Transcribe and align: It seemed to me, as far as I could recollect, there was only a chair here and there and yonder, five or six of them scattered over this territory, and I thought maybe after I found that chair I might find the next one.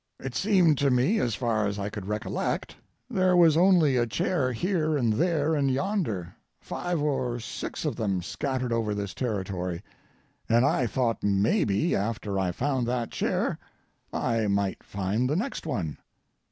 It 0.19 0.33
seemed 0.33 0.79
to 0.79 0.89
me, 0.89 1.19
as 1.19 1.35
far 1.35 1.67
as 1.67 1.77
I 1.77 1.89
could 1.91 2.07
recollect, 2.07 2.75
there 3.07 3.37
was 3.37 3.55
only 3.55 3.97
a 3.97 4.07
chair 4.07 4.51
here 4.51 4.97
and 4.97 5.13
there 5.13 5.53
and 5.53 5.69
yonder, 5.69 6.33
five 6.59 6.99
or 6.99 7.39
six 7.39 7.85
of 7.85 7.97
them 7.97 8.23
scattered 8.23 8.73
over 8.73 8.95
this 8.95 9.13
territory, 9.13 9.83
and 10.49 10.65
I 10.65 10.87
thought 10.87 11.21
maybe 11.23 11.95
after 11.95 12.39
I 12.39 12.51
found 12.51 12.87
that 12.87 13.11
chair 13.11 13.59
I 14.11 14.47
might 14.47 14.81
find 14.83 15.29
the 15.29 15.35
next 15.35 15.67
one. 15.67 15.99